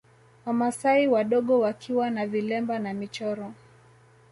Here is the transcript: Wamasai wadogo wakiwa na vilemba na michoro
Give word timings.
Wamasai 0.45 1.07
wadogo 1.07 1.59
wakiwa 1.59 2.09
na 2.09 2.27
vilemba 2.27 2.79
na 2.79 2.93
michoro 2.93 3.53